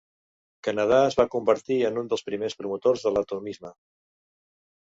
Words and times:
Kanada 0.67 1.01
es 1.09 1.17
va 1.19 1.25
convertir 1.35 1.77
en 1.91 2.01
un 2.03 2.09
dels 2.13 2.25
primers 2.31 2.57
promotors 2.63 3.07
de 3.09 3.13
l'atomisme. 3.17 3.75